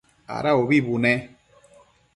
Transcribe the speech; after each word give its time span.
Ada 0.35 0.51
ubi 0.61 0.77
bune? 0.85 1.13